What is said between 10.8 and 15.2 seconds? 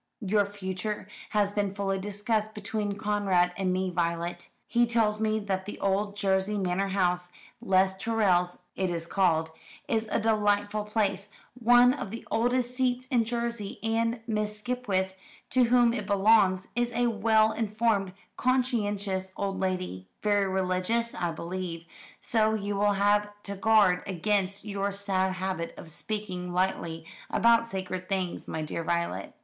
place, one of the oldest seats in Jersey, and Miss Skipwith,